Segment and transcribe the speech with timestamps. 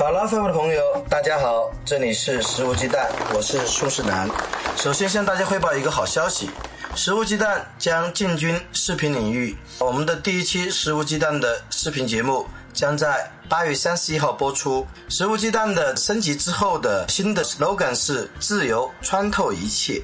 [0.00, 4.26] 考拉 FM 的朋友，大家好，这里是食无忌惮，我是苏世南。
[4.74, 6.48] 首先向大家汇报一个好消息。
[6.94, 14.86] 食物鸡蛋将进军视频领域，我们的第一期食物鸡蛋的视频节目将在八月三十一号播出。
[15.10, 20.02] 食物鸡蛋的升级之后的新的 slogan 是“自由穿透一切”。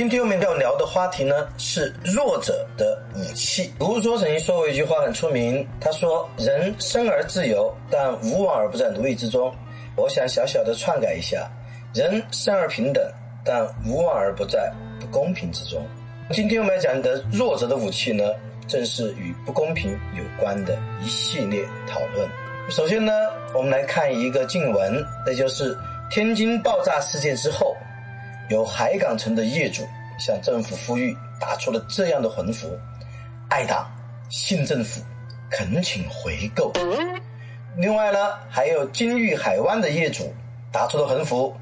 [0.00, 3.70] 今天我们要聊的话题呢是弱者的武器。
[3.78, 9.54] 卢梭曾经说过一句话很出名，他说：“人生而自由，但无往而不在奴役之中。”
[9.96, 11.46] 我想小小的篡改一下
[11.92, 13.06] ：“人生而平等，
[13.44, 15.86] 但无往而不在不公平之中。”
[16.32, 18.24] 今天我们要讲的弱者的武器呢，
[18.66, 22.26] 正是与不公平有关的一系列讨论。
[22.70, 23.12] 首先呢，
[23.54, 25.76] 我们来看一个静文，那就是
[26.10, 27.76] 天津爆炸事件之后，
[28.48, 29.86] 有海港城的业主
[30.20, 32.68] 向政府呼吁，打出了这样的横幅
[33.50, 33.90] ：“爱党，
[34.28, 35.00] 信政府，
[35.50, 36.72] 恳请回购。”
[37.76, 38.18] 另外呢，
[38.48, 40.32] 还有金域海湾的业主
[40.70, 41.52] 打出了横幅：“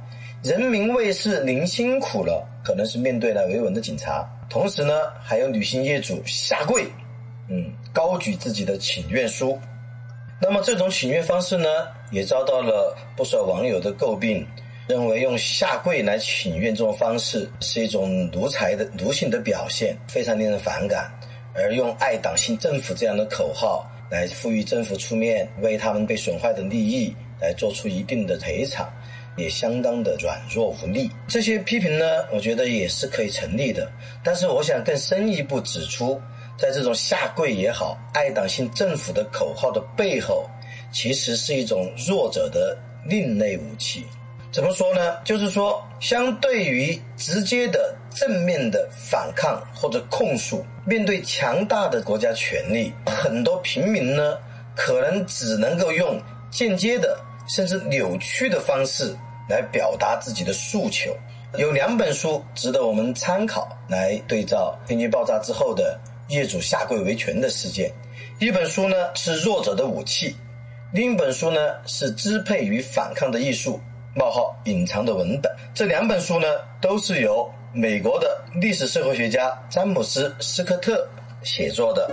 [0.43, 4.29] 人民卫士您辛苦了。”可能是面对了维稳的警察。
[4.51, 6.87] 同时呢，还有女性业主下跪，
[7.49, 9.59] 嗯，高举自己的请愿书。
[10.41, 11.69] 那么这种请愿方式呢，
[12.11, 14.47] 也遭到了不少网友的诟病，
[14.89, 21.13] 认为用下跪来请愿这种方式是一种奴才的奴性的表现，非常令人反感。
[21.55, 28.91] 而用“爱党性政府”这样的口号来呼吁政府出面为他们被损坏的利益来做出一定的赔偿。
[29.37, 33.89] 也相当的软弱无力，这些批评呢，我觉得也是可以成立的。
[34.25, 36.21] 但是我想更深一步指出，
[36.57, 40.49] 在这种下跪也好、爱党性政府的口号的背后，
[40.91, 44.05] 其实是一种弱者的另类武器。
[44.51, 45.17] 怎么说呢？
[45.25, 54.39] 就是说，相对于直接的正面的反抗或者控诉，面对强大的国家权力，很多平民呢，
[54.75, 56.21] 可能只能够用
[56.51, 59.17] 间接的甚至扭曲的方式。
[59.49, 61.17] 来表达自己的诉求，
[61.57, 65.99] 有两本书值得我们参考，来对照天津爆炸之后的
[66.29, 67.91] 业主下跪维权的事件。
[68.41, 70.33] 一本书呢是《弱者的武器》，
[70.93, 73.81] 另一本书呢是《支配与反抗的艺术：
[74.19, 75.51] 冒号隐藏的文本》。
[75.73, 76.47] 这两本书呢
[76.81, 81.09] 都是由美国的历史社会学家詹姆斯·斯科特
[81.45, 82.11] 写作的。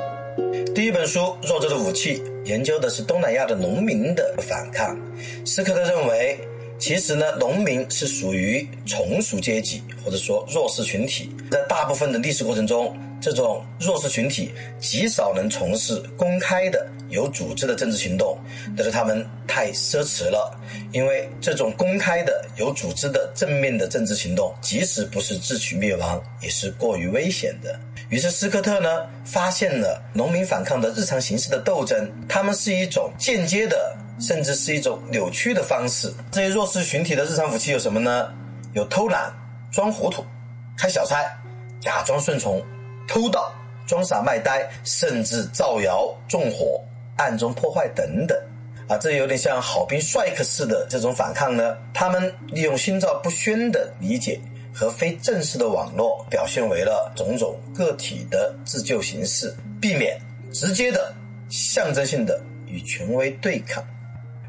[0.75, 4.95] 第一本书《弱者的武器》研究的是东南亚的农民的反抗。
[5.43, 6.39] 斯科特认为。
[6.77, 11.33] 其实呢，农民是属于从属阶级，或者说弱势群体。
[11.49, 18.37] 在大部分的历史过程中，这种弱势群体极少能从事公开的、有组织的政治行动，
[18.75, 20.59] 但是他们太奢侈了。
[20.91, 27.79] 因为这种公开的、有组织的正面的政治行动，即使不是自取灭亡，也是过于危险的。
[28.09, 33.97] 于是斯科特呢，发现了农民反抗的日常形式的斗争，他们是一种间接的。
[34.17, 36.09] 甚至是一种扭曲的方式。
[36.31, 38.31] 这些弱势群体的日常武器有什么呢？
[38.71, 39.29] 有偷懒、
[39.73, 40.23] 装糊涂、
[40.77, 41.21] 开小差、
[41.81, 42.63] 假装顺从、
[43.09, 43.53] 偷盗、
[43.85, 46.81] 装傻卖呆，甚至造谣、纵火、
[47.17, 48.37] 暗中破坏等等。
[48.87, 51.75] 啊，这有点像好兵帅克式的这种反抗呢。
[51.91, 54.39] 他们利用心照不宣的理解
[54.71, 60.21] 和非正式的网络，表现为了种种个体的自救形式，避免
[60.53, 61.11] 直接的、
[61.49, 63.83] 象征性的与权威对抗。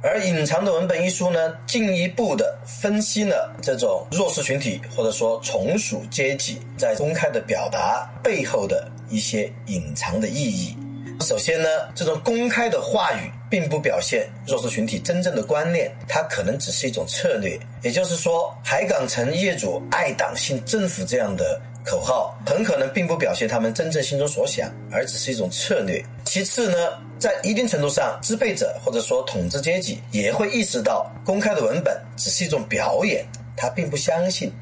[0.03, 10.77] 而《隐藏的文本》一书呢，进一步的分析了这种弱势群体或者说从属阶级在公开的表达背后的一些隐藏的意义。
[11.21, 17.59] 首先呢，这种公开的话语并不表现弱势群体真正的观念，它可能只是一种策略。
[17.83, 26.05] 也就是说，海港城业主爱党信政府这样的口号，很可能并不表现他们真正心中所想，而只是一种策略。
[26.25, 26.77] 其次呢，
[27.19, 33.27] 在一定程度上，支配者或者说统治阶级也会意识到公开的文本只是一种表演，
[33.57, 34.53] 他并不相信。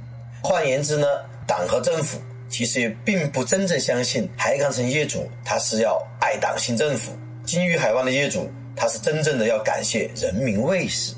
[0.43, 1.06] 换言之呢，
[1.47, 2.19] 党和政府
[2.56, 7.11] 其实也并不真正相信海港城业主他是要爱党信政府，
[7.45, 11.17] 金玉海湾的业主他是真正的要感谢人民卫士。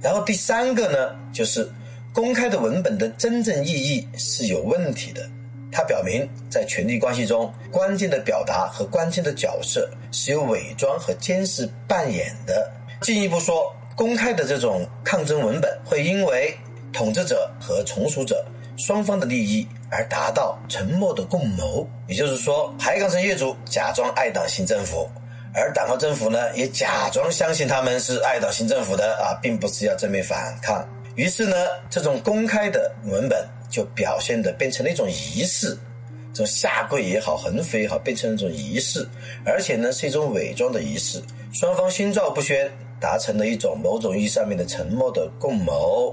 [0.00, 1.68] 然后第三个呢，就是
[2.12, 5.28] 公开的文本的真正意义是有问题的。
[5.72, 12.70] 它表明，在权力关系中，关键的表达和关键的角色是由伪装和监视扮演的。
[13.00, 16.56] 进一步说，公开的这种抗争文本会因为
[16.92, 18.46] 统治者和从属者
[18.76, 21.88] 双方的利益而达到沉默的共谋。
[22.08, 25.08] 也就是说，海港城业主假装爱党新政府，
[25.54, 30.84] 而党和政府呢也假装相信他们是爱党新政府的啊，并不是要正面反抗。
[31.14, 31.56] 于是呢，
[31.88, 35.78] 这种公开的文本就表现的变成了一种仪式。
[36.32, 39.08] 这种下跪也好，横飞也好，变成一种仪式，
[39.46, 41.22] 而且呢是一种伪装的仪式。
[41.52, 42.68] 双方心照不宣，
[42.98, 46.12] 达成了一种某种意义上面的沉默的共谋。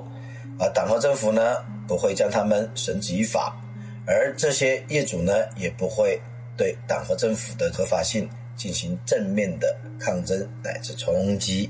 [0.60, 1.58] 啊，党和政府呢
[1.88, 3.58] 不会将他们绳之以法，
[4.06, 6.20] 而这些业主呢也不会
[6.58, 11.70] 对党和政府的合法性进行正面的抗争乃至冲击。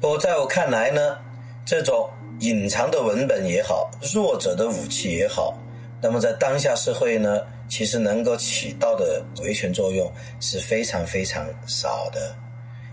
[0.00, 1.18] 不过在我看来呢，
[1.64, 2.08] 这种
[2.40, 5.56] 隐藏的文本也好，弱者的武器也好。
[6.00, 12.34] 那么在当下社会呢，其实能够起到的维权作用是非常非常少的。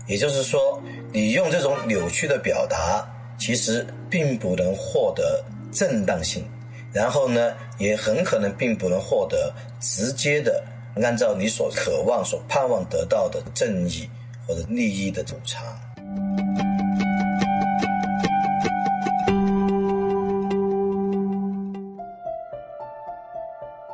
[0.06, 0.80] 也就是说，
[1.12, 3.04] 你用这种扭曲的表达，
[3.38, 6.44] 其实并不能获得正当性，
[6.92, 10.62] 然后呢，也很可能并不能获得直接的
[11.02, 14.08] 按照你所渴望、所盼望得到的正义
[14.46, 15.62] 或者利益的补偿。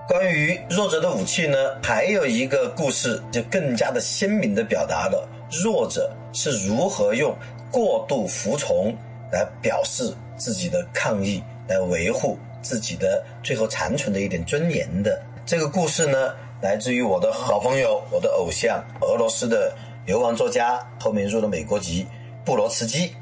[0.08, 7.36] 关于弱者的武器呢，还有一个故事就更加的鲜明的表达了弱者是如何用
[7.70, 8.96] 过度服从
[9.30, 15.22] 来表示自己的抗议，来维护自己的最后残存的一点尊严的。
[15.44, 19.72] 这个故事呢，来自于我的好朋友、我的偶像，俄罗斯的
[20.04, 22.04] 流亡作家，后面入了美国籍，
[22.44, 23.14] 布罗茨基。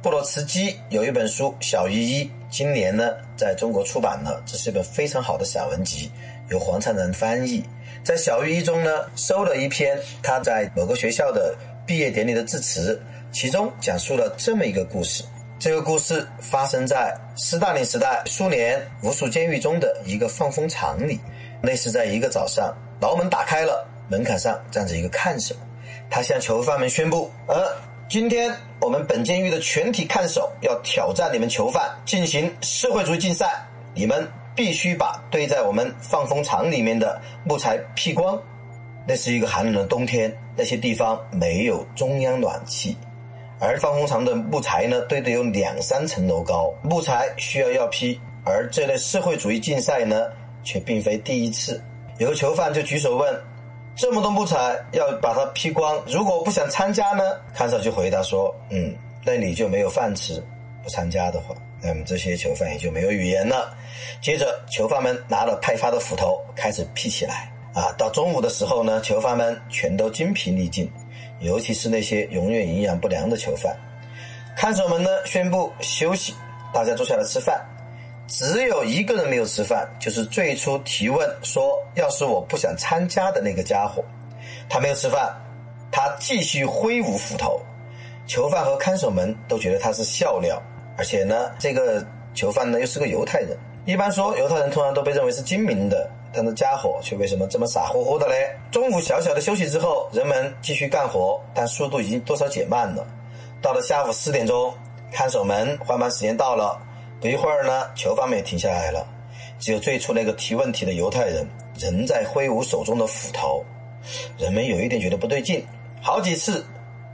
[0.00, 6.08] 布罗茨基有一本书《小依依》，今年呢在中国出版了，这是一本非常好的散文集。
[6.50, 7.64] 由黄灿然翻译，
[8.04, 11.56] 在小玉一中呢，收了一篇他在某个学校的
[11.86, 13.02] 毕业典礼的致辞，
[13.32, 15.24] 其中讲述了这么一个故事。
[15.64, 21.18] 这个故事发生在斯大林时代苏联无数监狱中的一个放风场里。
[21.62, 22.70] 那是在一个早上，
[23.00, 25.54] 牢门打开了，门槛上站着一个看守，
[26.10, 27.74] 他向囚犯们宣布：“呃，
[28.10, 38.38] 今天我们本监狱的全体看守要挑战你们囚犯，进行社会主义竞赛，你们。”必须把堆在我们放风场里面的木材劈光。
[39.04, 42.96] 那是一个寒冷的冬天，那些地方没有中央暖气，
[43.60, 46.72] 而放风场的木材呢，堆得有两三层楼高。
[46.82, 50.26] 木材需要要劈，而这类社会主义竞赛呢，
[50.62, 51.82] 却并非第一次。
[52.18, 53.42] 有个囚犯就举手问
[53.96, 57.22] ：“这么多木材要把它劈光，如果不想参加呢？”
[57.54, 60.42] 看守就回答说：“嗯，那你就没有饭吃。
[60.82, 63.76] 不参加的话。”那么这些囚犯也就没有语言了。
[64.22, 67.52] 接着，囚犯们拿了派发的斧头开始劈起来。
[67.74, 70.90] 啊，到中午的时候呢，囚犯们全都精疲力尽，
[71.44, 73.76] 尤其是那些永远营养不良的囚犯。
[74.56, 76.34] 看守们呢宣布休息，
[76.72, 77.64] 大家坐下来吃饭。
[78.26, 84.02] 只有一个人没有吃饭，就是最初提问说“要是我不想参加的那个家伙”，
[84.66, 85.30] 他没有吃饭，
[85.92, 87.60] 他继续挥舞斧头。
[88.26, 90.60] 囚犯和看守们都觉得他是笑料。
[90.96, 92.02] 而且呢，这个
[92.32, 93.58] 囚犯呢又是个犹太人。
[93.84, 98.50] 一般说，犹太人通常都被认为是精明的，但这家伙却为什么这么傻乎乎的嘞？
[98.72, 103.06] 中午小小的休息之后，人们继续干活，但速度已经多少减慢了。
[103.62, 104.74] 到了下午四点钟，
[105.12, 106.76] 看守们换班时间到了。
[107.20, 109.06] 不一会儿呢，囚犯们也停下来了，
[109.58, 111.48] 只有最初那个提问题的犹太人
[111.78, 113.64] 仍在挥舞手中的斧头。
[114.36, 115.64] 人们有一点觉得不对劲，
[116.02, 116.66] 好几次，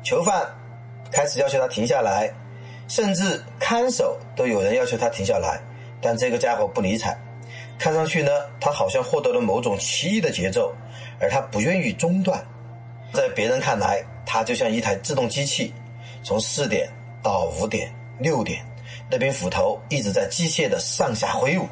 [0.02, 0.44] 囚犯
[1.12, 2.32] 开始要求他停下来。
[2.88, 5.60] 甚至看守都有人要求他停下来，
[6.00, 7.16] 但这个家伙不理睬。
[7.80, 10.70] 看上去呢，他好像获得了某种奇异的节奏，
[11.18, 12.44] 而他不愿意中断。
[13.14, 15.72] 在别人看来，他就像一台自动机器，
[16.22, 16.86] 从四点
[17.22, 18.62] 到五点、六点，
[19.10, 21.66] 那柄斧头一直在机械的上下挥舞。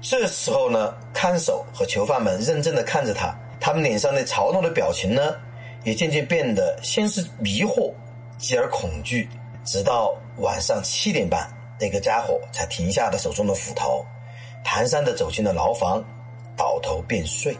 [0.00, 5.34] 这时候呢，看守和囚犯们认真的看着他，他们脸上那嘲弄的表情呢，
[5.82, 7.92] 也渐渐变得先是迷惑，
[8.38, 9.28] 继而恐惧。
[9.64, 11.50] 直到晚上七点半，
[11.80, 14.06] 那个家伙才停下了手中的斧头，
[14.64, 16.02] 蹒跚地走进了牢房，
[16.56, 17.56] 倒头便睡。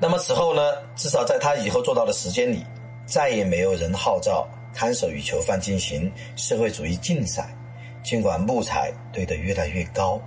[0.00, 0.62] 那么此后呢？
[0.96, 2.64] 至少在他以后做到的时间里，
[3.06, 7.54] 再也没有人号召看守与囚犯进行社会主义竞赛。
[8.02, 10.20] 尽管木材堆得越来越高，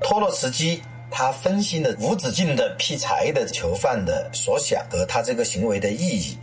[0.00, 6.38] 托洛茨基他分析了无止境的劈柴的囚犯的所想和他这个行为的意义。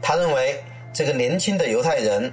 [0.00, 0.60] 他认为
[0.92, 2.32] 这个年轻的犹太人。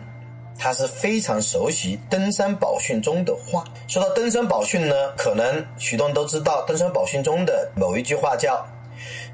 [0.59, 3.63] 他是非常熟悉登山宝训中的话。
[3.87, 8.63] 说到登山宝训呢，可能许多人都知道登山宝训中的某一句话叫：“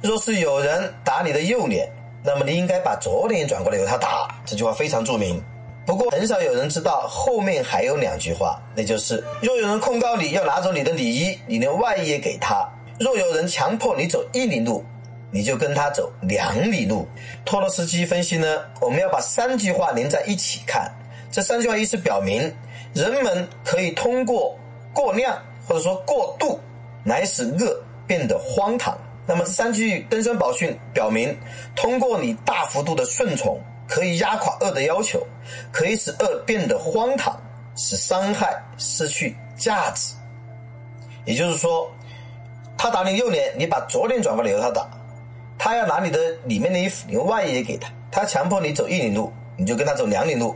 [0.03, 1.91] 若是有人打你的右脸，
[2.23, 5.43] 那么你应该把左脸转过来由他打。”这句话非常著名。
[5.83, 12.67] 不过很少有人知道后面还有两句话，那就是若有人控告你要拿走你的里衣，你连外衣也给他；
[12.99, 14.83] 若有人强迫你走一里路，
[15.31, 17.07] 你就跟他走两里路。
[17.43, 20.91] 托洛斯基分析呢，我们要把三句话连在一起看。
[21.35, 22.49] 这三句话意思表明，
[22.93, 24.57] 人们可以通过
[24.93, 25.37] 过量
[25.67, 26.57] 或者说过度，
[27.03, 27.77] 来使恶
[28.07, 28.97] 变得荒唐。
[29.27, 31.37] 那么这三句登山宝训表明，
[31.75, 35.27] 通过你大幅度的顺从，可以压垮恶的要求，
[35.73, 37.37] 可以使恶变得荒唐，
[37.75, 40.13] 使伤害失去价值。
[41.25, 41.91] 也就是说，
[42.77, 44.87] 他打你右脸，你把左脸转过来由他打；
[45.57, 50.55] 他要拿你的里面的衣服，你外衣也给他；他强迫你走一里路，你就跟他走两里路。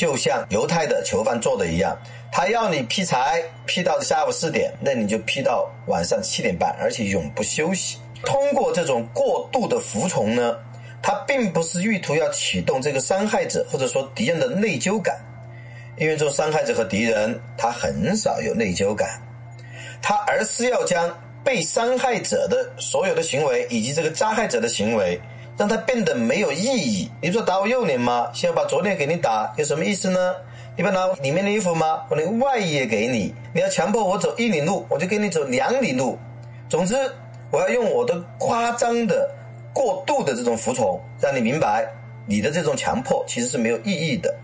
[0.00, 1.94] 就像犹太的囚犯做的一样，
[2.32, 7.98] 他要你劈柴劈到下午四点，那你就劈到晚上七点半，而且永不休息。
[8.24, 10.56] 通过这种过度的服从呢，
[11.02, 15.14] 他并不是意图要启动这个伤害者或者说敌人的内疚感，
[15.98, 19.20] 因为这种伤害者和敌人他很少有内疚感，
[20.00, 21.14] 他而是要将
[21.44, 25.20] 被伤害者的所有的行为以及这个加害者的行为。
[25.60, 27.10] 让它变得没有意义。
[27.20, 28.30] 你说打我右脸吗？
[28.32, 30.34] 现在把左脸给你打，有什么意思呢？
[30.74, 32.02] 你不拿里面的衣服吗？
[32.08, 33.34] 我连外衣也给你。
[33.52, 36.18] 你要强迫我走一里路，我就给你走两里路。
[36.70, 36.96] 总之，
[37.50, 39.30] 我要用我的夸张的、
[39.74, 41.86] 过度的这种服从，让你明白，
[42.24, 44.34] 你的这种强迫其实是没有意义的。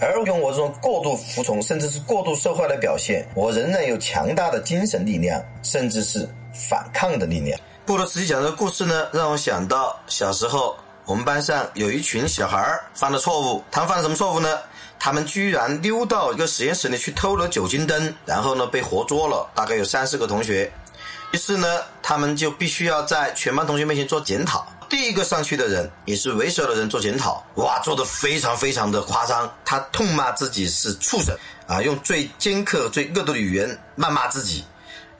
[0.00, 7.60] 而用我这种过度服从，甚至是过度受害的表现，我仍然有强大的精神力量，甚至是反抗的力量。
[7.84, 13.64] 布鲁斯基讲这个故事呢，让我想到小时候我们班上有一群小孩犯了错误。
[13.72, 14.56] 他们犯了什么错误呢？
[15.00, 19.50] 他们居然溜到一个实验室里去偷了酒精灯，然后呢被活捉了。
[19.52, 20.72] 大概有三四个同学。
[21.32, 24.64] 于是呢，他们就必须要在全班同学面前做检讨。
[24.88, 29.52] 第一个上去的人也是为首的人做检讨，哇，做的非常非常的夸张。
[29.64, 31.36] 他痛骂自己是畜生
[31.66, 34.64] 啊，用最尖刻、最恶毒的语言谩骂自己。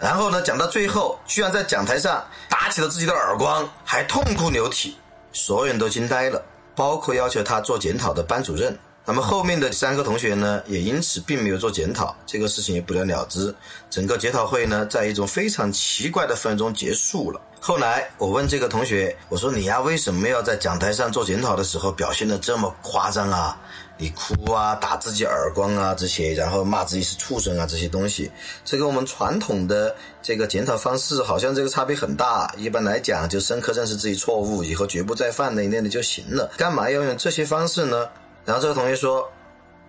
[0.02, 4.96] 然后呢，讲到最后，居然在讲台上打起了自己的耳光，还痛哭流涕，
[5.32, 6.44] 所有人都惊呆了，
[6.74, 8.76] 包括要求他做检讨的班主任。
[9.04, 13.52] 那么后面的三个同学呢，也因此并没有做检讨，这个事情也不了了之。
[13.90, 17.40] 整个检讨会呢，在一种非常奇怪的氛围中结束了。
[17.60, 23.58] 后来我问这个同学，我说你呀，为什么要在讲台上做检讨的时候表现的这么夸张啊？
[23.98, 28.30] 你哭啊，打自己耳光啊，这些，然后骂自己是畜生啊，这些东西，
[28.64, 32.52] 这跟我们传统的这个检讨方式好像这个差别很大。
[32.56, 36.50] 一般来讲，就深刻认识自己错误，以后绝不再犯那一类的就行了。
[36.56, 38.08] 干嘛要用这些方式呢？
[38.44, 39.28] 然后这个同学说：“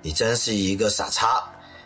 [0.02, 1.44] 你真是一个傻叉。”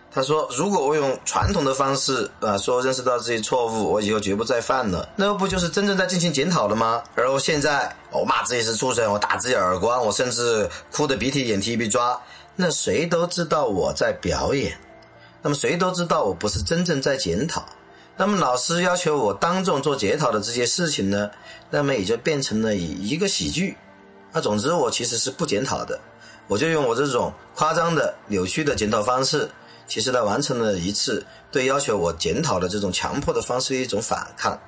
[0.09, 7.03] 他说：“如果我用传统的方式啊，说认识到自己错误，我以后绝不再犯了，那不就是真正在进行检讨了吗？
[7.15, 12.19] 而我现在，我骂自己是畜生，我打自己耳光，我甚至哭得鼻涕眼涕一笔抓，
[12.55, 14.75] 那谁都知道我在表演，
[15.43, 17.63] 那么谁都知道我不是真正在检讨。
[18.15, 21.29] 那么老师要求我当众做检讨的这些事情呢，
[21.69, 23.77] 那么也就变成了一个喜剧。
[24.31, 25.99] 那总之，我其实是不检讨的，
[26.47, 29.49] 我就用我这种夸张的、扭曲的检讨方式。”
[29.87, 34.59] 其实来完成了一次对要求我检讨的这种强迫的方式的一种反抗，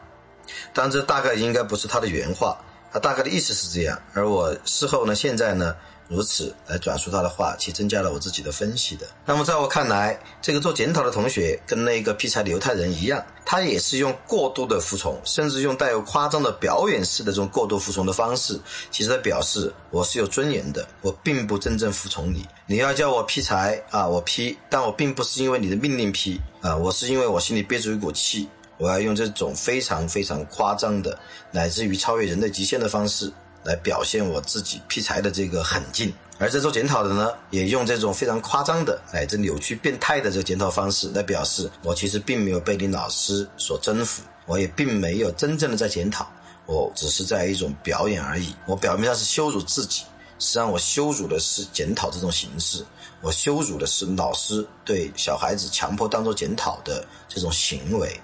[0.73, 2.57] 但这大概应该不是他的原话，
[2.93, 5.75] 他大概的意思是这样，而我事后呢，现在呢。
[6.09, 9.05] 如此来转述他的话，其增加了我自己的分析的。
[9.25, 22.43] 那么在我看来，这个做检讨的同学跟那个劈柴的犹太人一样，他也是用过度的服从，甚至用带有夸张的表演式的这种过度服从的方式，其实在表示我是有尊严的，我并不真正服从你。
[22.65, 28.49] 你要叫我劈柴啊，我劈，但我并不是因为你的命令劈啊，我是因为我心里憋住一股气，
[28.79, 31.15] 我要用这种非常非常夸张的，
[31.51, 33.31] 乃至于超越人类极限的方式。
[33.63, 46.25] 来表现我自己劈柴的这个狠劲，而在做检讨的呢，也用这种非常夸张的乃至扭曲变态的这个检讨方式来表示，我其实并没有被你老师所征服，我也并没有真正的在检讨，
[46.65, 48.55] 我只是在一种表演而已。
[48.65, 50.03] 我表面上是羞辱自己，
[50.39, 52.85] 实际上我羞辱的是检讨这种形式，
[53.21, 58.19] 我羞辱的是老师对小孩子强迫当做检讨的这种行为。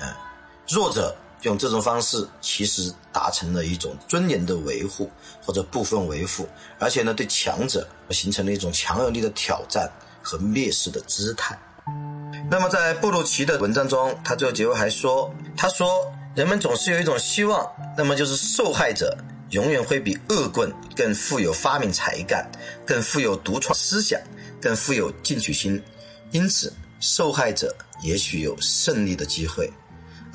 [0.00, 0.08] 嗯，
[0.68, 1.16] 弱者。
[1.46, 5.08] 用这种方式，其实达成了一种尊严的维护
[5.40, 6.48] 或者部分维护，
[6.80, 9.88] 而且呢，对强者形成了一种强有力的挑战
[10.20, 11.56] 和蔑视的姿态。
[12.50, 17.64] 那么，在布鲁奇的文章中，他最后结尾还说：“他说，人们总是有一种希望，
[17.96, 19.16] 那么就是受害者
[19.50, 22.44] 永远会比恶棍更富有发明才干，
[22.84, 24.20] 更富有独创思想，
[24.60, 25.80] 更富有进取心，
[26.32, 27.72] 因此，受害者
[28.02, 29.72] 也许有胜利的机会。”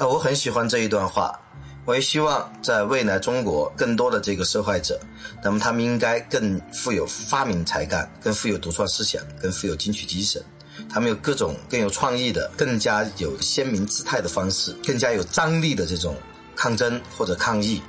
[0.01, 1.39] 那我很喜欢这一段话，
[1.86, 5.00] 我也希望在未来中国更多的这个受害者，
[5.43, 10.43] 那么他们应该更富有发明才干，更富有独创思想，更富有进取精神。
[10.89, 16.15] 他们有各种更有创意的、更加有鲜明姿态的方式，更加有张力的这种
[16.55, 17.79] 抗争或者抗议，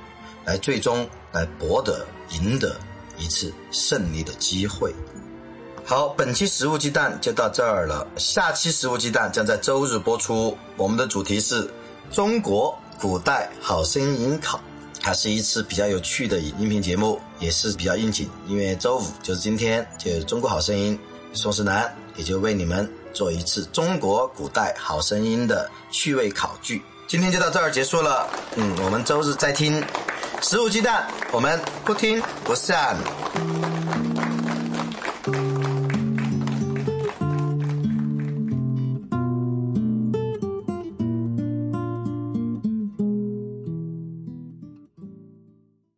[0.45, 2.75] 来最终来博得、赢得
[3.17, 4.93] 一次胜利的机会。
[5.83, 10.55] 好，本期食物鸡蛋就到这儿了，下期食物鸡蛋将在周日播出。
[10.77, 11.67] 我们的主题是
[12.13, 12.77] 中国。
[13.01, 14.61] 古代好声音考，
[15.01, 18.29] 它是一次比较有趣的音频节目，也是比较应景。
[18.47, 20.97] 因为周五就是今天，就是中国好声音，
[21.33, 26.81] 宋世南也就为你们做一次中国古代好声音的趣味考据。
[27.07, 29.83] 今天就到这儿结束了，嗯，我们周日再听。
[30.41, 32.95] 十五鸡蛋，我们不听不散。